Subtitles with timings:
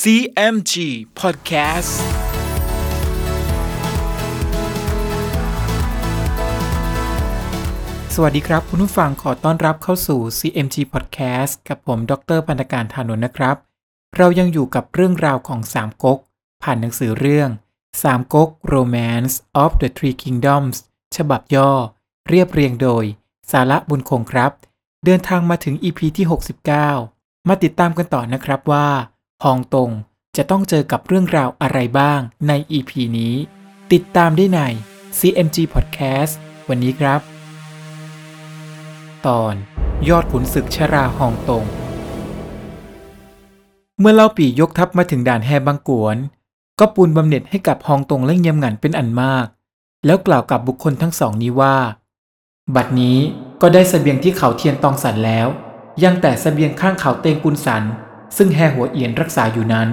[0.00, 0.74] CMG
[1.20, 1.92] Podcast
[8.14, 13.56] สวัสดีครับ คุณผู้ฟังขอต้อนรับเข้าสู่ CMG Podcast กับผม ดรพันธการธานนท์นะครับ
[14.16, 16.18] เรายังอยู่กับเรื่องราวของสามก๊ก
[16.62, 17.50] ผ่านหนังสือเรื่อง
[18.02, 20.76] สามก๊ก Romance of the Three Kingdoms
[21.16, 21.70] ฉบับย่อ
[22.28, 23.04] เรียบเรียงโดย
[23.50, 24.52] สาระบุญคงครับ
[25.04, 26.26] เดินทางมาถึง EP ที่
[26.86, 28.88] 69 มาติดตามกันต่อนะครับว่า
[29.42, 29.90] ฮองตง
[30.36, 33.34] จะต้องเจอกับเรื่องราวอะไรบ้างใน EP นี้
[33.92, 34.60] ติดตามได้ใน
[35.18, 36.32] CMG Podcast
[36.68, 37.20] วันนี้ครับ
[39.26, 39.54] ตอน
[40.08, 41.64] ยอดขุนศึกชราฮองตง
[43.98, 46.16] เมื่อเล่าปียกทัพมาถึงด่านแฮบังกวน
[46.78, 49.46] ก็ปูนบำเหน็จให้กับฮองตงและเงียมหงันเป็นอันมาก
[50.06, 51.76] แล้วกล่าวกับบุคคลทั้งสองนี้ว่า
[52.74, 53.18] บัดนี้
[53.60, 55.48] ก็ได้สเสบียงที่เขาเทียนตองสันแล้ว
[56.04, 57.84] ยังแต่สเสบียงข้างเขาเตงกุนสัน
[58.36, 59.88] ซึ่งแฮหัวเอียนรักษาอยู่นั้น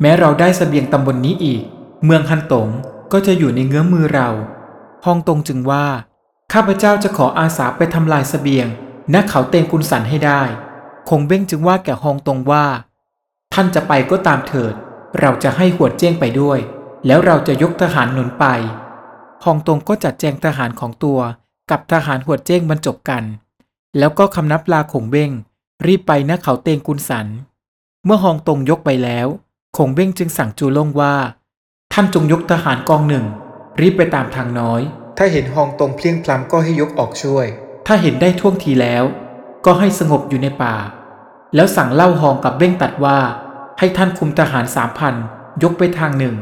[0.00, 1.62] แม้เราได้สเสบียงตำบลนนี้อีก
[2.04, 2.68] เมืองฮันตง
[3.12, 4.28] ก็จะอยู่ในเงื้อมมือเรา
[5.04, 5.86] ฮองตงจึงว่า
[6.52, 8.66] ข้าพเจ้าจะขออาสาไปทำลายสเสบียง
[9.12, 10.42] ณเขาเตงกุนสันให้ได้
[11.08, 12.66] คงเบ้งจึงว่าแก่ฮองตงว่า
[13.54, 14.74] ท่านจะไปก็ตามเถิด
[15.20, 16.58] เราจะให้หัวดเจ้งไปด้วย
[17.06, 18.44] แล้วเราจะยกทหารหนุนไป
[19.44, 21.20] ฮองตงก็จัดแจงทหารของตัว
[21.70, 23.24] กับทหารหัวดเจ้งบรรจบกัน
[23.98, 25.30] แล้วก็คำนับลาขงเบ้ง
[25.86, 27.26] รีบไปณเขาเตงกุนสัน
[28.06, 29.28] เมื่อฮองตงยกไปแล้ว
[29.76, 31.14] คงเบ้งจึงสั่งจูล่งว่า
[31.92, 33.24] ท่านจงยกทหารกองหนึ่ง
[33.80, 34.80] รีบไปตามทางน้อย
[35.18, 37.46] ถ้าเห็นฮองตงเพลียงพล้ำก็ให้ยกออกช่วย
[37.86, 39.04] ถ้าเห็นได้ท่วงทีแล้ว
[39.66, 40.76] ก็ให้สงบอยู่ในป่า
[41.54, 43.18] แล้วสั่งเล่าฮองกับเบ้งตัดว่า
[43.78, 45.14] ให้ท่านคุมทหารสามพัน
[45.62, 46.36] ยกไปทางหนึ่ง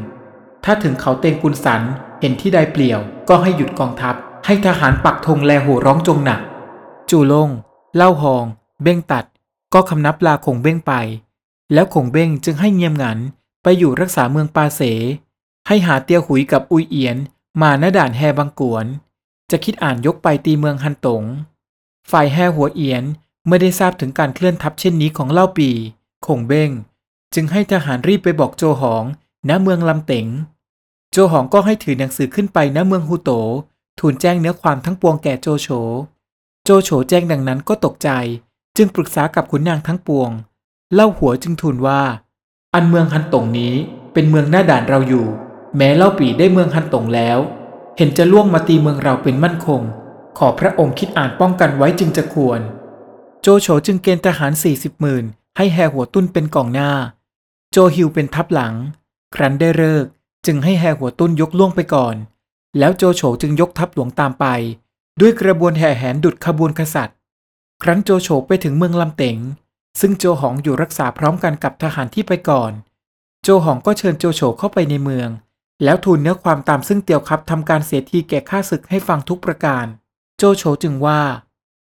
[0.63, 1.81] ถ้าถึงเขาเตงกุนสัน
[2.21, 4.15] เห็นที่ใดเปลี่ยว ก็ให้หยุดกองทัพ
[4.45, 6.39] ให้ทหารปักธงแลโหร้องจงหนัก
[7.09, 7.49] จูลง
[7.95, 8.45] เล่าฮอง
[8.83, 9.25] เบ้งตัด
[9.73, 10.93] ก็คำนับลาคงเบ้งไป
[11.73, 13.19] แล้วคงเบ้งจึงให้เงียมงัน
[13.63, 14.81] ไปอยู่รักษาเมืองปาเส
[15.67, 17.17] ให้หาเตียวหุยกับอุยเอียน
[17.61, 18.85] มาหน้าด่านแฮบังกวน
[19.51, 21.23] จะคิดอ่านยกไปตีเมืองฮันตง
[22.11, 23.03] ฝ่ายแฮหัวเอียน
[23.45, 25.69] เมื่อได้ทราบถึงการเคลื่อนทัพเช่นนี้ของเล่าปี
[26.25, 26.71] คงเบ้ง
[27.33, 29.03] จึงให้ทหารรีบไปบอกโจหอง
[29.49, 30.27] ณเมืองลำเต๋ง
[31.11, 33.31] โจหองก็ให้ถือหนังสือขึ้นไปณเมืองฮูโต
[33.99, 35.67] ทูลแจ้งเนื้อความทั้งปวงแก่โจโฉ
[36.63, 38.09] โจโฉแจ้งดังนั้นก็ตกใจ
[38.77, 40.31] จึงปรึกษากับขุนนางทั้งปวง
[40.93, 42.01] เล่าหัวจึงทูลว่า
[42.73, 43.73] อันเมืองฮันตงนี้
[44.13, 45.25] เป็นเมืองหน้าด่านเราอยู่
[45.77, 47.39] แม้เล่าปีได้เมืองฮันตงแล้ว
[47.97, 49.81] เห็นจะล่วงมาตีเมืองเราเป็นมั่นคง
[50.37, 52.59] ขอพระองค์คิดอ่านป้องกันไว้จึงจะควร
[53.41, 55.25] โจโฉจึงเกณฑ์ทหารสี่สิบหมื่น
[55.57, 56.91] ให้แฮหัวตุ้นเป็นกองหน้า
[57.71, 58.73] โจฮิวเป็นทัพหลัง
[59.35, 60.05] ครั้นได้เลิก
[60.45, 62.15] จึงให้แฮหัวตุ้นยกล่วงไปก่อน
[62.79, 64.45] แล้วโจโฉจึงยกทัพหลวงตามไป
[65.19, 67.17] ด้วยกระบวนแห่แหนดุดขบวนกษัตริย์
[67.81, 69.37] ครั้นโจโฉไปถึงเมืองลำเต๋ง
[69.99, 72.71] ซึ่งโจหองอยู่รักษาพร้อมกันกับทหารที่ไปก่อน
[73.43, 75.29] โจหองก็เชิญโจโฉเข้าไปในเมือง
[75.83, 79.85] แล้วทูลเนื้อความตามซึ่งเตียวครับทำการเสียทีแก่ข้าศึกให้ฟังทุกประการ
[80.37, 81.21] โจโฉจึงว่า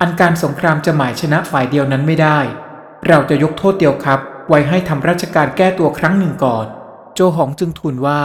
[0.00, 2.38] อันการสงครามจะหมายชนะฝ่ายเดียวนั้นไม่ได้
[3.08, 6.66] เราจะยกโทษเตียวครับ ไว้ให้ทำราชการแก้ตัวครั้งหนึ่งก่อน
[7.14, 8.20] โจหองจึงทูลว่า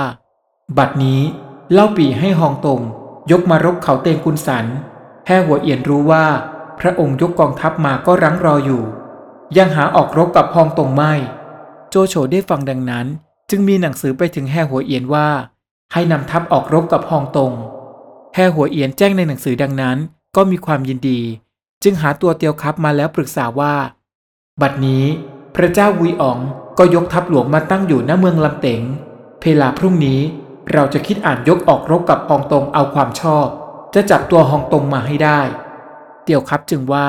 [0.78, 1.22] บัดนี้
[1.74, 2.82] เล่าปีให้ฮองตง
[3.32, 4.66] ยกมารบเขาเตงกุนสัน
[5.26, 6.26] แห่หัวเอียนรู้ว่า
[6.80, 8.84] พระองค์ยกกองทัพมาก็รั้งรออยู่
[9.58, 11.14] ยังหาออกรบกับฮองตงไม่
[11.90, 13.06] โจโฉได้ฟังดังนั้น
[13.50, 15.28] จึงมีหนังสือไปถึงแห่หัวเอียนว่า
[15.94, 17.52] ให้นำทัพออกรบกับฮองตง
[18.36, 19.98] แห่หัวเอียนแจ้งในหนังสือดังนั้น
[20.36, 21.22] ก็มีความยินดี
[21.84, 23.76] จึงหาตัวเตียวครับมาแล้วปรึกษาว่า
[24.62, 25.06] บัดนี้
[25.56, 26.40] พระเจ้าวุยอ๋อง
[26.78, 28.82] ก็ยกทัพหลวงมาตั้งอยู่ณเมืองลำเต๋ง
[29.40, 30.20] เพลาพรุ่งนี้
[30.74, 33.48] เราจะคิดอ่านยกออกรบกับฮองตงเอาความชอบ
[33.94, 35.40] จะจับตัวฮองตงมาให้ได้
[36.24, 37.08] เตียวครับจึงว่า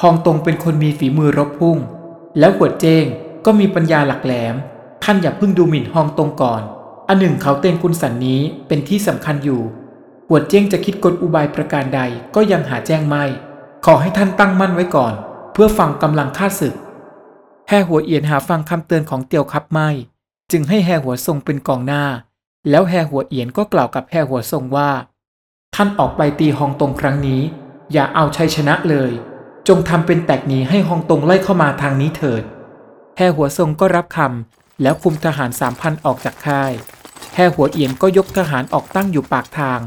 [0.00, 1.78] ฮองตงเป็นคนมีฝีมือรบพุ่ง
[2.38, 3.04] แล้วหัวเจง
[3.44, 4.54] ก็มีปัญญาหลักแหลม
[5.04, 6.62] ท่านอย่าเพิ่งดูหมิ่นฮองตงก่อน
[7.08, 9.62] อันหนึ่งเขาเตงกุนสันนี้เป็นที่สำคัญอยู่
[10.28, 12.00] หัวเจงจะคิดกลอุบายประการใด
[12.34, 13.24] ก็ยังหาแจ้งไม่
[13.84, 15.14] ขอให้ท่านตั้งมั่นไว้ก่อน
[15.52, 16.74] เพื่อฟังกำลังฆ่าศึก
[17.68, 19.88] แห่หัวเอียนหาฟังคำเตือนของเตียวครับไม่
[20.50, 22.04] จึงให้แห่หัวทรงเป็นกองหน้า
[22.70, 24.90] แล้วแห่หัวเอียนก็กล่าวกับแห่หัวทรงว่า
[25.74, 27.40] ท่านออกไปตีฮองตงครั้งนี้
[27.92, 29.10] อย่าเอาชัยชนะเลย
[29.68, 32.42] จงทำเป็นแตกหนีให้ฮองตงไล่เข้ามาทางนี้เถิด
[33.16, 36.72] แห่หัวทรงก็รับคำแล้วคุมทหารสามพันออกจากค่าย
[37.34, 39.80] แห่หัวเอียนก็ยกทหารออกตั้งอยู่ปากทาง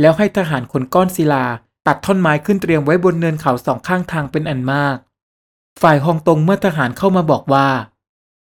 [0.00, 1.46] แล้วให้ทหารคนก้อนศิลา
[1.86, 4.96] ตัดท่อนไม้ขึ้นเตรียมไว้บนเนินเขาสองข้างทางเป็นอันมาก
[5.82, 7.68] ฝ่ายฮองตงเมื่อทหารเข้ามาบอกว่า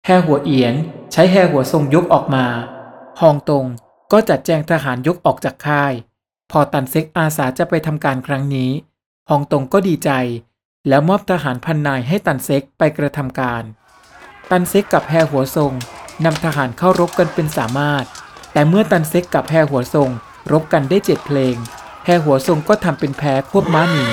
[0.05, 0.73] แห่หัวเอียน
[1.11, 2.45] ใช้แห่หัวทรงยกออกมา
[3.19, 3.65] ฮองตง
[4.11, 5.93] ก็จัดแจงทหารยกออกจากค่าย
[6.51, 8.71] พอตันเซ็กอาสาจะไปทำการครั้งนี้
[9.29, 10.11] ฮองตงก็ดีใจ
[10.87, 13.63] แล้วมอบทหารพันนายให้ตันเซ็กไปกระทำการ
[14.49, 15.73] ตันเซ็กกับแฮหัวซง
[16.25, 18.05] นำทหารเข้ารบกันเป็นสามารถ
[18.53, 20.09] แต่เมื่อตันเซ็กกับแพรหัวทรง
[20.51, 21.55] รบกันได้เจ็ดเพลง
[22.03, 24.07] แพรหัวทรงก็ทำเป็นแพ้ควบม้าหนี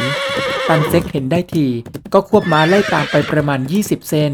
[0.69, 1.67] ตันเซ็กเห็นได้ที
[2.13, 4.33] ก็ควบม้าไล่ตามไปประมาณ 20 เส้น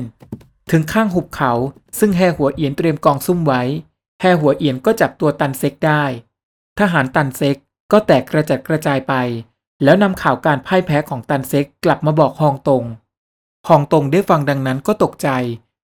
[0.71, 1.53] ถึงข้างหุบเขา
[1.99, 3.63] ซึ่งแฮหัวเอียนเตรียมกองซุ่มไว้
[4.21, 6.05] แฮหัวเอียนก็จับตัวตันเซ็กได้
[6.79, 7.57] ทหารตันเซ็ก
[7.93, 9.15] ก็แตกกระจัดกระจายไป
[9.85, 12.85] แล้วนำข่าวการพ่ายแพ้ของตันเซ็กกลับมาบอกฮองตง
[13.69, 15.29] ฮองตงได้ฟังดังนั้นก็ตกใจ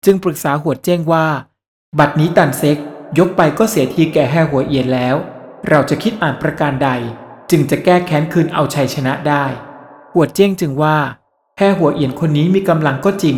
[0.05, 1.25] จึงปรึกษาหวดเจ้งว่า
[1.99, 2.77] บัดนี้ตันเซ็ก
[3.17, 5.15] ยกไปก็เสียทีแก่แฮหัวเอียนแล้ว
[5.69, 6.89] เราจะคิดอ่านประการใด
[7.49, 9.45] จึงจะแก้แค้นคืนเอาชัยชนะได้
[10.13, 10.97] หัวเจ้งจึงว่า
[11.57, 13.37] แฮหัวเอียนคนนี้มีกำลังก็จริง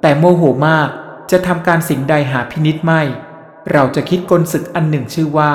[0.00, 0.88] แต่โมโหมาก
[1.30, 3.00] จะทำการสิ่งใดหาพินิษไม่
[3.72, 5.52] เราจะคิดกลศึกอันหนึ่งชื่อว่า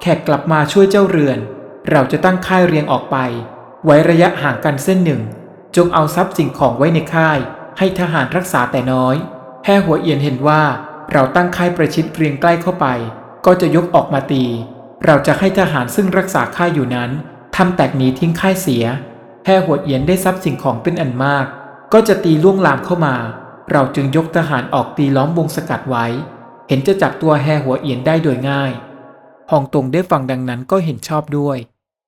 [0.00, 1.38] แขกกลับมาช่วยเจ้าเรือน
[1.90, 3.16] เราจะตั้งค่ายเรียงออกไป
[3.84, 5.20] ไว้ระยะห่างกันเส้นหนึ่ง
[5.76, 7.38] จงเอาทรัพย์สิ่งของไว้ในค่าย
[7.78, 9.16] ให้ทหารรักษาแต่น้อย
[9.64, 10.62] แห่หัวเอียนเห็นว่า
[11.12, 12.86] เราตั้งค่ายประชิดเรียงใกล้เข้าไป
[13.46, 14.44] ก็จะยกออกมาตี
[15.04, 17.10] เราจะให้ทหารซึ่งรักษาค่ายอยู่นั้น
[17.56, 18.84] ทำแตกหนีทิ้งค่ายเสีย
[19.46, 21.46] แห่หัวเอียนได้ทรัพย์สิ่งของเป็นอันมาก
[21.92, 23.16] ก็จะตีล่วงลามเข้ามา
[23.72, 26.06] เราจึงยกทหารออกตีล้อมวงสกัดไว้
[26.68, 28.72] เห็นจะจับตัวแห่หัวเอียนได้โดยง่าย
[29.50, 31.58] ฮองตงได้ฟังดังนั้นก็เห็นชอบด้วย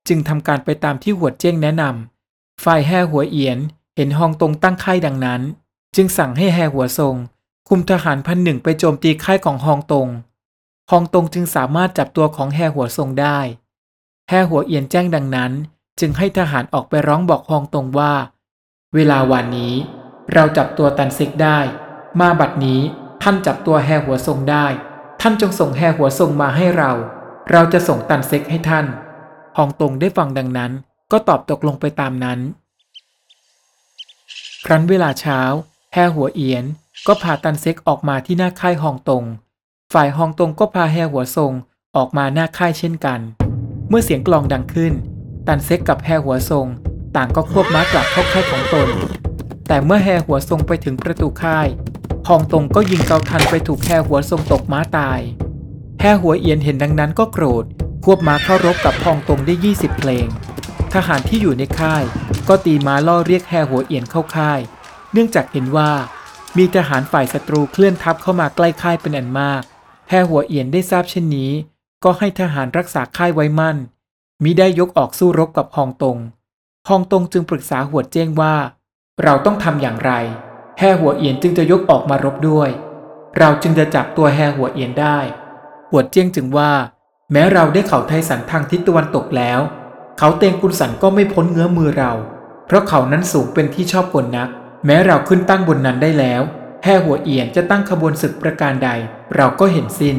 [0.09, 3.59] จึงทำการไปตามที่หัวเจ้งแนะนำฝ่ายแห่หัวเอียน
[3.97, 5.43] เห็นฮองตงตั้งค่ายดังนั้น
[5.97, 7.17] จึงสั่งให้แห่หัวทรง
[7.69, 10.09] คุมทหารพันหนึ่งไปโจมตีค่ายของฮองตง
[10.91, 13.39] ฮองตงจึงสามารถจับตัวของแห่หัวทรงได้
[14.29, 15.53] แห่หัวเอียนแจ้งดังนั้น
[16.01, 18.15] จึงให้ทหารออกไปร้องบอกฮองตงว่า
[18.95, 19.75] เวลาวันนี้
[20.33, 21.59] เราจับตัวตันเซ็กได้
[22.21, 22.81] มาบัดนี้
[23.23, 24.67] ท่านจับตัวแห่หัวทรงได้
[25.21, 26.93] ท่านจงส่งแห่หัวทรงมาให้เรา
[27.51, 28.87] เราจะส่งตันเซ็กให้ท่าน
[29.57, 30.73] ฮองตงได้ฟังดังนั้น
[31.13, 32.39] ก็ตอบตกลงไปตามนั้น
[34.67, 35.41] ครั้นเวลาเช้า
[35.93, 36.65] แฮหัวเอียน
[37.07, 39.25] ก็พาตันเซ็กออกมาที่หน้าค่ายฮองตง
[39.93, 41.53] ฝ่ายฮองตงก็พาแฮหัวทรง
[41.97, 43.21] ออกมาหน้าค่ายเช่นกัน
[43.89, 44.93] เมื่อเสียงกลองดังขึ้น
[45.47, 46.67] ตันเซ็กกับแฮหัวทรง
[47.17, 48.89] ต่างก็ควบม้ากลับเข้าค่ายของตน
[49.69, 51.69] แต่เมื่อแฮหัวทรงไปถึงประตูค่าย
[52.29, 55.21] ฮองตงก็ยิงเกาทันไปถูกแฮหัวทรงตกม้าตาย
[56.01, 57.65] แฮหัวเอียนเห็นดังนั้นก็โกรธ
[58.09, 60.29] ควบม้าเข้ารบกับฮองตรงได้ 20 เพลง
[60.95, 62.05] ทหารที่อยู่ในค่าย
[62.49, 64.61] ก็ตีม้าล่อเรียกแฮหัวเอียนเข้าค่าย
[65.13, 65.91] เนื่องจากเห็นว่า
[66.57, 69.63] มีทหารฝ่ายศัตรูเคลื่อนทัพเข้ามาใกล้ค่ายเป็นอันมาก
[70.09, 71.51] แฮหัวเอียนได้ทราบเช่นนี้
[72.05, 73.77] ก็ให้ทหารรักษาค่ายไว้มั่น
[74.43, 76.19] มิได้ยกออกสู้รบกับฮองตง
[76.89, 78.55] ฮองตงจึงปรึกษาหัวเจ้งว่า
[79.23, 80.13] เราต้องทำอย่างไร
[80.79, 82.71] แฮหัวเอียนจึงจะยกออกมารบด้วย
[83.39, 85.19] เราจึงจะจับตัวแฮหัวเอียนได้
[85.91, 86.73] หัวเจ้งจึงว่า
[87.33, 89.61] แม้เราได้เขาไทสันทางทิศตะวันตกแล้ว
[90.19, 92.13] เขาเตงกุลสันก็ไม่พ้นเงื้อมือเรา
[92.67, 94.49] เพราะเขานั้นสูงเป็นที่ชอบกลนัก
[94.87, 96.43] แม้เราขึ้นตั้งบนนั้นได้แล้ว
[96.85, 98.91] แห่หัวเอียนจะตั้งขบวนศึกประการใด
[99.37, 100.17] เราก็เห็นสิ้น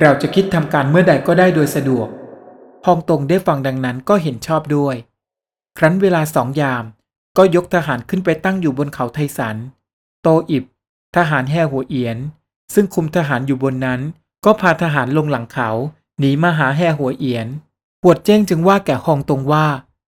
[0.00, 2.08] เราจะคิดทำการเมื่อใดก็ได้โดยสะดวก
[2.86, 4.96] ฮองตงได้ฟังดังนั้นก็เห็นชอบด้วย
[5.78, 6.84] ครั้นเวลาสองยาม
[7.36, 9.56] ก็ยกทหารขึ้นไปตั้งอยู่บนเขาไทสัน
[10.22, 10.64] โตอิบ
[11.16, 12.18] ทหารแห่หัวเอียน
[12.74, 14.00] ซึ่งคุมทหารอยู่บนนั้น
[14.44, 15.70] ก็พาทหารลงหลังเขา
[16.20, 17.48] หนีมาหาแห่หัวเอียน
[18.02, 19.66] ปวดเจ้งจึงว่าแก่ฮองตงว่า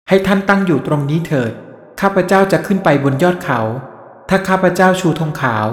[0.10, 1.52] ให้ท่านตั้งอยู่ตรงนี้เถิด
[2.00, 3.60] ข้าพเจ้าจะขึ้นไปบนยอดเขา
[4.30, 5.68] ถ้าข้าพเจ้าชูธงขาว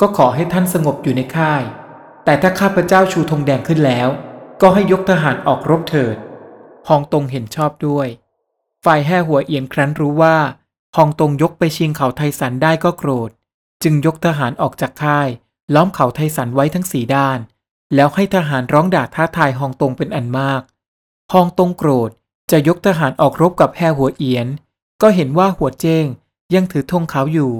[0.00, 1.62] ก็ขอให้ท่านสงบอยู่ในค่าย
[2.24, 4.08] แต่ถ้าข้าพเจ้าชูธงแดงขึ้นแล้ว
[4.62, 6.16] ก็ให้ยกทหารออกรบเถิด
[6.88, 8.08] ฮองตงเห็นชอบด้วย
[8.84, 10.36] ฝ่ายแห่หัวเอียนครั้นรู้ว่า
[10.96, 13.30] ฮองตงยกไปชิงเขาไทสันได้ก็โกรธ
[13.82, 15.28] จึงยกทหารออกจากค่าย
[15.74, 17.38] ล้อมเขาไทสันไว้ทั้งสี่ด้าน
[17.94, 20.62] แล้วให้ทหารร้องด่าท้าทายฮองตงเป็นอันมาก
[21.32, 22.10] ฮองตงโกรธ
[22.50, 24.46] จะยกทหารออกรบกับแห่หัวเอียน
[25.02, 26.04] ก็เห็นว่าหัวเจ้ง
[26.54, 27.52] ยังถือธงขาวอยู่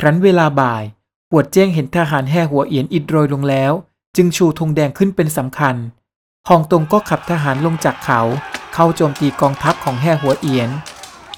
[0.04, 0.84] รั้นเวลาบ่าย
[1.30, 3.72] หัวเจ้งเห็นทหารแห่หัวเอียนอิดโรยลงแล้ว
[4.16, 5.76] จึงชูธงแดงขึ้นเป็นสำคัญ
[6.48, 8.20] ฮองตงก็ขับทหารลงจากเขา
[8.74, 10.70] เข้าโจมตีกองทัพของแห่หัวเอียน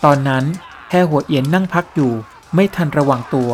[0.04, 0.44] ตอนนั้น
[0.90, 2.12] แห่หัวเอียนนั่งพักอยู่
[2.54, 3.50] ไม่ทันระวังตัว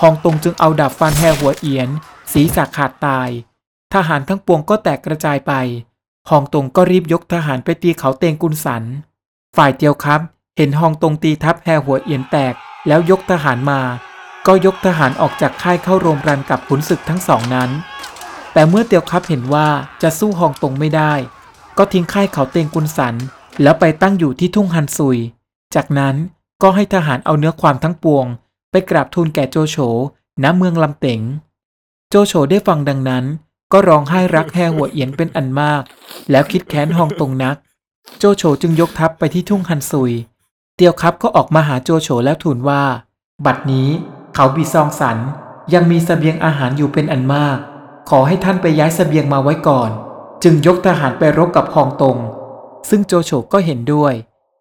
[0.00, 1.88] ฮองตงจึงเอาดาบฟันแห่หัวเอียน
[2.32, 3.28] ศีรษะขาดตาย
[3.94, 5.52] ทหารทั้งปวงก็แตกกระจายไป
[6.30, 8.82] ฮองตงก็รีบยกทหารไปตีเขาเตงกุนสัน
[9.56, 10.20] ฝ่ายเตียวครับ
[10.56, 12.54] เห็นฮองตงตีทัพแห่หัวเอียนแตก
[12.86, 13.80] แล้วยกทหารมา
[14.46, 17.70] ก็ยกทหารออกจากค่ายเข้าโรมรันกับขุนศึกทั้งสองนั้น
[18.52, 19.68] แต่เมื่อเตียวครับเห็นว่า
[20.02, 21.12] จะสู้ฮองตงไม่ได้
[21.78, 23.14] ก็ทิ้งค่ายเขาเตงกุนสัน
[23.62, 25.18] แล้วไปตั้งอยู่ที่ทุ่งฮันซุย
[25.74, 26.14] จากนั้น
[26.62, 28.26] ก็ให้ทหารเอาเนื้อความทั้งปวง
[28.70, 29.76] ไปกราบทูลแก่โจโฉ
[30.42, 31.20] ณเมืองลำเต๋ง
[32.08, 33.24] โจโฉได้ฟังดังนั้น
[33.72, 35.82] ก็ร้องไห้รักแห่หัวเอียนเป็นอันมาก
[36.30, 37.56] แล้วคิดแค้นฮองตงนัก
[38.18, 40.12] โจโฉจึงยกทัพไปที่ทุ่งฮันซุย
[40.76, 42.82] เตียวครับก็ออกมาหาโจโฉแล้วทูลว่า
[43.46, 43.88] บัดนี้
[44.34, 45.18] เขาบีซองสัน
[45.74, 47.58] ยังมีสเสบียงอาหารอยู่เป็นอันมาก
[48.10, 49.90] ขอให้ท่านไปย้ายเสบียงมาไว้ก่อน
[50.42, 52.16] จึงยกทหารไปรบกับฮองตง
[52.88, 54.14] ซึ่งโจโฉก็เห็นด้วย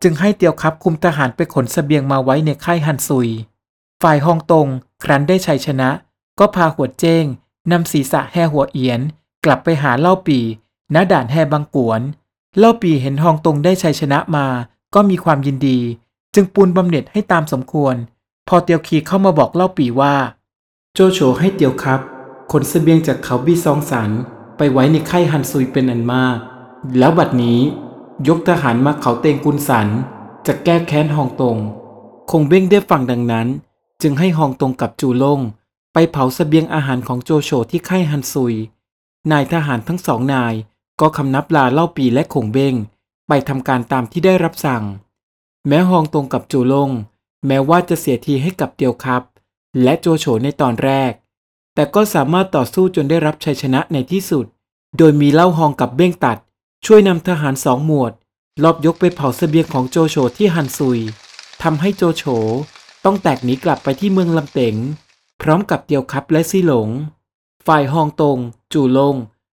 [0.03, 3.29] จึงให้เตียวครับคุมทหารไปขนเสบียงมาไว้ในค่ายฮันซุย
[4.01, 4.67] ฝ่ายฮองตง
[5.03, 5.89] ครั้นได้ชัยชนะ
[6.39, 7.25] ก็พาหัวเจ้ง
[7.71, 8.99] นำศีรษะแห่หัวเอียน
[9.45, 10.39] กลับไปหาเล่าปี
[10.93, 12.01] ณด่านแห่บางกวน
[12.57, 14.47] เล่าปีเห็นฮองตงได้ชัยชนะมา
[14.95, 15.79] ก็มีความยินดี
[16.35, 17.95] จึงปูนบำเหน็จให้ตามสมควร
[18.47, 20.15] พอเตียวคีเข้ามาบอกเล่าปีว่า
[20.93, 21.99] โจโฉให้เตียวครับ
[22.51, 24.09] ขนเสบียงจากเขาบี้ซองสัน
[24.57, 26.37] ไปไว้ในค่ายฮันซุยเป็นอันมาก
[26.97, 27.59] แล้วบัดนี้
[28.27, 29.87] ยกทหารมาเขาเตงกุนสัน
[30.47, 31.57] จะแก้แค้นฮองตง
[32.31, 33.47] คงเบ้งได้ฟังดังนั้น
[34.01, 35.39] จึงให้ฮองตงกับจูลง
[35.93, 38.55] ไปเผาเสบียงอาหารของโจโฉที่ค่ายฮันซุย
[39.31, 40.53] นายทหารทั้งสองนาย
[41.01, 42.75] ก็คำนับลาเล่าปีและคงเบง
[43.27, 44.83] ไปทำการตามที่ได้รับสั่ง
[45.67, 46.89] แม้ฮองตรงกับจูลง
[47.47, 49.23] แม้ว่าจะเสียทีให้กับเตียวครับ
[49.83, 51.11] และโจโฉในตอนแรก
[51.73, 54.45] แต่ก็สามารถต่อสู้จนได้รับชัยชนะในที่สุด
[54.97, 56.37] โดยมีเล่าฮองกับเบ้งตัด
[56.85, 58.11] ช่วยนำทหารสองหมวด
[58.63, 60.99] ลอบยกไปเผาเสบียงของโจโฉที่ฮันซุย
[61.63, 62.23] ทำให้โจโฉ
[63.05, 64.75] ต้องแตกหนีกลับไปที่เมืองลำเต็ง
[65.41, 66.89] พร้อมกับเตียวคับและซี่หลง
[67.67, 68.37] ฝ่ายฮองตง
[68.73, 69.15] จู่ลง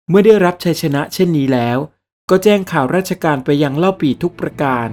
[0.10, 1.78] เมื่อได้รับชัยชนะเช่นนี้แล้ว
[2.30, 4.90] ก็แจ้งข่าวราชการไปยังเล่าปีทุกประการ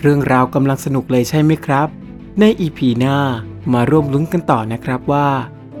[0.00, 1.88] เรื่องราวกำลังสนุกเลยใช่ไหมครับ
[2.40, 3.18] ในอีพีหน้า
[3.72, 5.28] มาร่วมลุ้นกันต่อนะครับว่า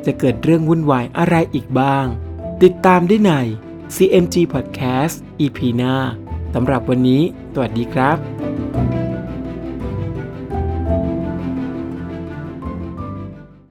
[0.04, 2.06] จะเกิดเรื่องวุ่นวายอะไรอีกบ้าง
[2.62, 3.32] ติดตามได้ใน
[3.94, 5.94] CMG Podcast EP หน้า
[6.54, 8.83] สำหรับวันนี้ สวัสดีครับ